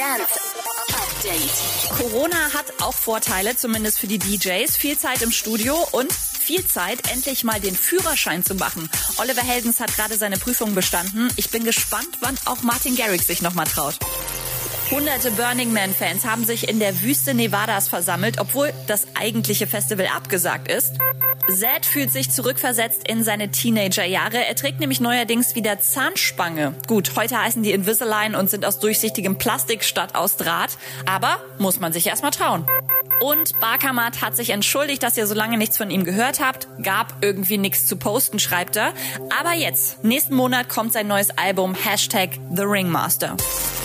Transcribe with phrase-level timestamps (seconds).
[0.00, 0.40] Dance
[0.94, 1.98] Update.
[1.98, 4.74] Corona hat auch Vorteile, zumindest für die DJs.
[4.74, 8.88] Viel Zeit im Studio und viel Zeit, endlich mal den Führerschein zu machen.
[9.18, 11.30] Oliver Heldens hat gerade seine Prüfung bestanden.
[11.36, 13.98] Ich bin gespannt, wann auch Martin Garrix sich nochmal traut.
[14.90, 20.68] Hunderte Burning Man-Fans haben sich in der Wüste Nevadas versammelt, obwohl das eigentliche Festival abgesagt
[20.68, 20.94] ist.
[21.48, 24.44] Zed fühlt sich zurückversetzt in seine Teenagerjahre.
[24.44, 26.74] Er trägt nämlich neuerdings wieder Zahnspange.
[26.88, 30.76] Gut, heute heißen die Invisalign und sind aus durchsichtigem Plastik statt aus Draht.
[31.06, 32.66] Aber muss man sich erstmal trauen.
[33.20, 36.66] Und Barkamat hat sich entschuldigt, dass ihr so lange nichts von ihm gehört habt.
[36.82, 38.92] Gab irgendwie nichts zu posten, schreibt er.
[39.40, 43.36] Aber jetzt, nächsten Monat kommt sein neues Album Hashtag The Ringmaster.